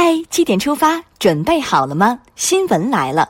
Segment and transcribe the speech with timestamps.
[0.00, 2.16] 嗨，七点出发，准备好了吗？
[2.36, 3.28] 新闻来了，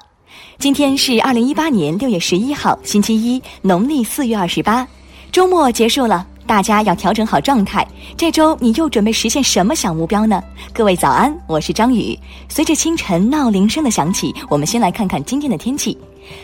[0.59, 4.87] 今天是二零一八年六月十一号，星期一，农历四月二十八，
[5.33, 7.89] 周末结束了，大家要调整好状态。
[8.19, 10.44] 这周你又准备实现什么小目标呢？
[10.74, 12.15] 各位早安，我是张宇。
[12.51, 15.96] 随着清晨闹铃声的响起，我们先来看看今天的天气。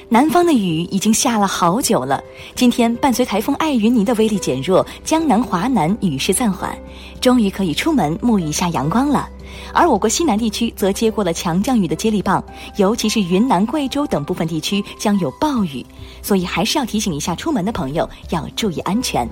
[0.09, 2.19] 南方的雨已经下了好久了，
[2.55, 6.75] 今天伴随台风艾云尼的威力减弱，江南、华南雨势暂缓，
[7.21, 9.29] 终于可以出门沐浴一下阳光了。
[9.73, 12.43] 而我国西南地区则接过了强降雨的接力棒，
[12.77, 15.85] 尤其是云南、贵州等部分地区将有暴雨，
[16.23, 19.29] 所以还是要提醒一下出门的朋友要注意安全。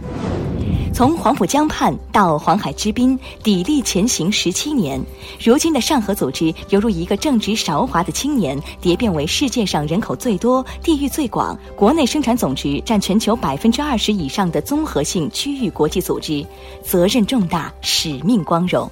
[0.95, 5.03] 从黄浦江畔到黄海之滨，砥砺前行十七年。
[5.43, 16.45] 如今的上合组织犹如一个正值韶华的青年，蝶变为世界上人口最多、地域最广、国内生产总值占全球百分之二十以上的综合性区域国际组织，
[16.85, 18.91] 责任重大，使命光荣。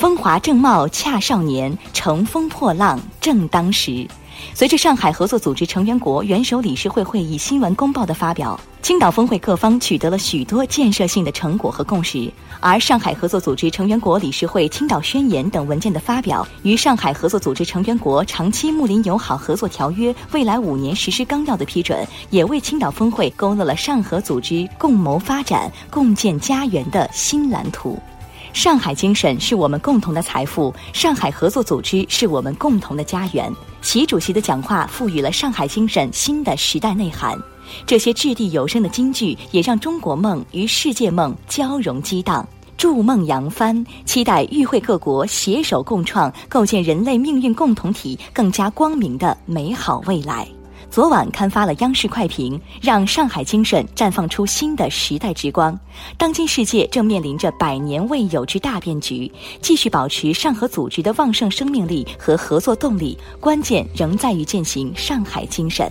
[0.00, 4.08] 风华正茂恰少年，乘风破浪正当时。
[4.54, 12.32] 随着上海合作组织成员国元首理事会会议新闻公报的发表，青岛峰会各方取得了许多建设性的成果和共识。
[12.60, 28.00] 而上海合作组织成员国理事会青岛宣言等文件的发表，与上海合作组织成员国长期睦邻友好合作条约未来五年实施纲要的批准，也为青岛峰会勾勒了上合组织共谋发展、共建家园的新蓝图。
[28.52, 33.50] 上海精神是我们共同的财富，上海合作组织是我们共同的家园。
[33.80, 37.38] 习主席的讲话赋予了上海精神新的时代内涵。
[37.86, 50.46] 这些掷地有声的金句，也让中国梦与世界梦交融激荡，筑梦扬帆，期待与会各国携手共创，构建人类命运共同体更加光明的美好未来。
[50.90, 55.78] 昨晚刊发了央视快评，让上海精神绽放出新的时代之光。
[56.18, 59.30] 当今世界正面临着百年未有之大变局，
[59.62, 65.88] 继续保持上合组织的旺盛生命力和合作动力，关键仍在于践行上海精神。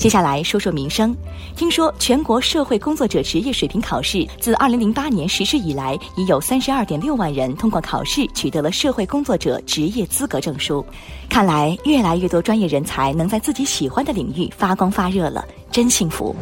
[0.00, 1.14] 接下来说说民生。
[1.54, 10.82] 听说全国社会工作者职业水平考试自二零零八年实施以来，已有三十二点六万人通过考试取得了社会工作者职业资格证书。
[11.28, 16.34] 看来越来越多专业人才能在自己喜欢的领域发光发热了，真幸福。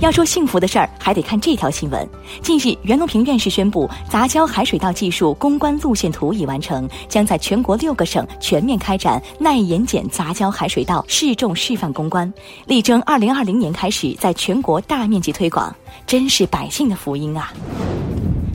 [0.00, 2.08] 要说幸福的事儿，还得看这条新闻。
[2.42, 12.32] 近日，袁隆平院士宣布，杂交海水稻技术攻关路线图已完成，将在全国六个省全面开展耐盐碱杂交海水稻试种示范攻关，
[12.66, 15.74] 力争二零二零年开始在全国大面积推广。
[16.06, 17.52] 真是百姓的福音啊！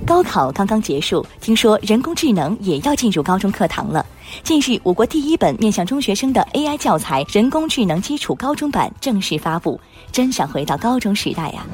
[0.05, 4.05] 高考刚刚结束，听说人工智能也要进入高中课堂了。
[4.43, 9.79] 近日，我国第一本面向中学生的 AI 教材《人工智能基础高中版》正式发布。
[10.11, 11.65] 真想回到高中时代呀！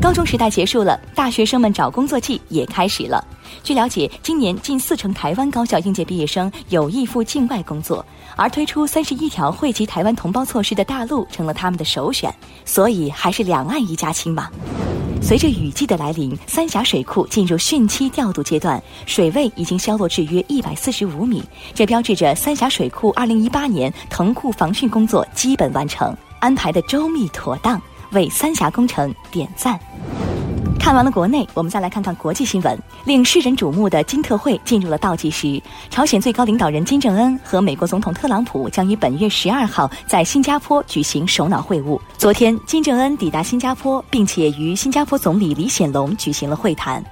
[0.00, 3.24] 高中时代结束了，大学生们找工作季也开始了。
[3.62, 8.04] 据了解，今年近四成台湾高校应届毕业生有意赴境外工作，
[8.36, 12.32] 而推出三十一条惠及台湾同胞措施的大陆成了他们的首选。
[12.64, 14.48] 所以，还是两岸一家亲嘛。
[15.26, 21.42] 随着雨季的来临，三峡水库进入汛期调度阶段，水位已经消落至约一百四十五米，
[21.74, 27.82] 这标志着三峡水库二零一八年腾库防汛工作基本完成，安排的周密妥当，
[28.12, 29.76] 为三峡工程点赞。
[30.86, 32.78] 看完了国内，我们再来看看国际新闻。
[33.04, 35.60] 令世人瞩目的金特会进入了倒计时。
[35.90, 42.00] 朝鲜最高领导人金正恩和美国总统特朗普将于本月十二号在新加坡举行首脑会晤。
[42.16, 47.04] 昨天，金正恩抵达新加坡，并且与新加坡总理李显龙举行了会谈。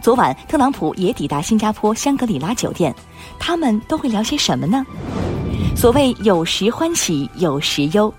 [0.00, 2.94] 昨晚，特朗普也抵达新加坡香格里拉酒店。
[3.38, 4.82] 他们都会聊些什么呢？
[5.76, 8.10] 所谓有时欢喜，有时忧。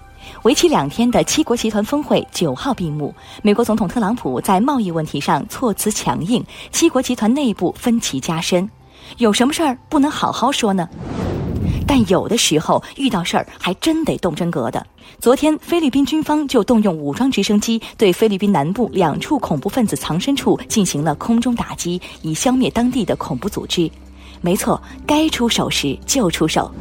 [0.43, 8.69] 为期两天的七国集团峰会九号闭幕，美国总统特朗普在贸易问题上措辞强硬，七国集团内部分歧加深。
[9.17, 10.87] 有什么事儿不能好好说呢？
[11.87, 14.85] 但有的时候遇到事儿还真得动真格的。
[15.19, 23.89] 昨天，菲律宾军方就动用武装直升机对菲律宾南部两处恐怖分子藏身处进行了空中打击，以消灭当地的恐怖组织。
[24.41, 26.71] 没错，该出手时就出手，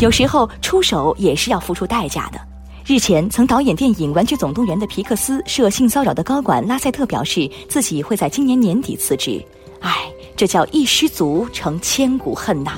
[0.00, 2.40] 有时候出手也是要付出代价的。
[2.84, 9.40] 日前，曾导演电影《玩具总动员》的皮克斯涉性骚扰的高管拉塞特表示，自己会在今年年底辞职。
[9.80, 12.72] 唉，这叫一失足成千古恨呐！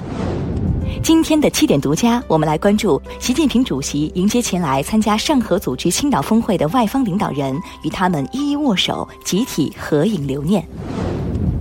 [1.03, 10.63] 今天的七点独家，我们来关注习近平主席迎接前来参加上合组织青岛峰会的外方领导人，与他们一一握手，集体合影留念。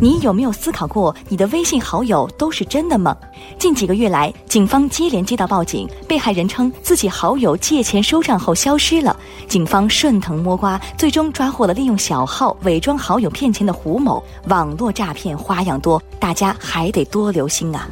[0.04, 3.16] 你有没有思考过，你的微信好友都是真的吗？
[3.58, 9.16] 近几个月来，警方接连接到报警，被害人称自己好友借钱收账后消失了。
[9.48, 14.22] 警方顺藤摸瓜，最终抓获了利用小号伪装好友骗钱的胡某。
[14.50, 17.88] 网络诈骗花样多，大家还得多留心啊！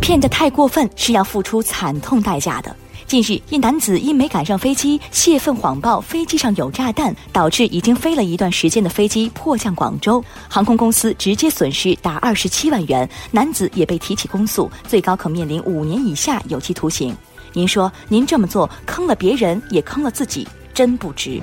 [0.00, 2.74] 骗得太过分是要付出惨痛代价的。
[3.08, 17.16] 近日，一男子因没赶上飞机，泄愤谎报飞机上有炸弹，导致已经飞了一段时间的飞机迫降广州，航空公司直接损失达二十七万元，男子也被提起公诉，最高可面临五年以下有期徒刑。
[17.54, 21.40] 您说，您这么做坑了别人，也坑了自己，真不值。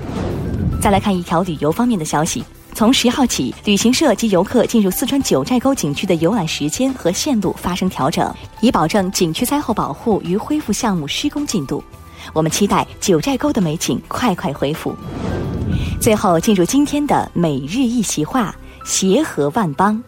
[0.80, 2.44] 再来看一条旅游方面的消息。
[2.76, 8.30] 从十号起，旅行社及游客进入四川九寨沟景区的游览时间和线路发生调整，
[8.60, 11.82] 以保证景区灾后保护与恢复项目施工进度。
[12.34, 14.94] 我们期待九寨沟的美景快快恢复。
[15.98, 19.98] 最后进入今天的每日一席话：协和万邦。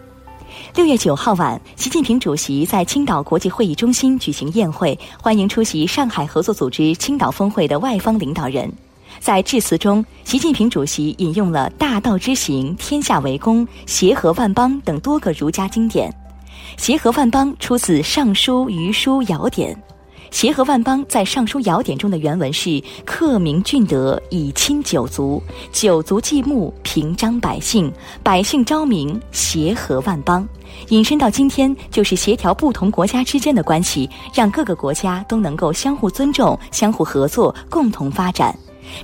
[0.75, 8.71] 六月九号晚，习近平主席在青岛国际会议中心举行宴会，欢迎出席上海合作组织青岛峰会的外方领导人。
[9.21, 16.13] 在致辞中，习近平主席引用了“大道之行，天下为公”“协和万邦”等多个儒家经典。
[16.77, 19.75] “协和万邦”出自《尚书·虞书·尧典》。
[20.31, 25.43] “协和万邦”在《尚书·尧典》中的原文是“克明俊德，以亲九族；
[25.73, 27.91] 九族继牧，平章百姓；
[28.23, 30.47] 百姓昭明，协和万邦”。
[30.91, 38.55] 引申到今天，就是协调不同国家之间的关系，让各个国家都能够相互尊重、相互合作、共同发展。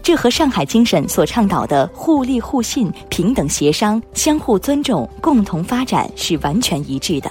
[0.02, 7.30] 这和上海精神所倡导的互利互信、平等协商、相互尊重、共同发展是完全一致的。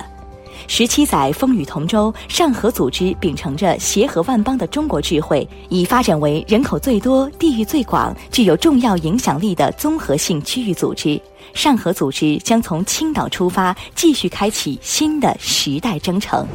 [0.65, 11.19] 十七载风雨同舟，上合组织秉承着协和万邦的中国智慧，已发展为人口最多、地域最广、具有重要影响力的综合性区域组织。
[11.53, 16.47] 上合组织将从青岛出发，继续开启新的时代征程。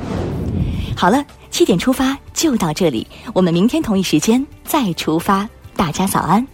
[0.97, 5.47] 好了，七点出发就到这里，我们明天同一时间再出发。
[5.79, 6.49] 大家早安。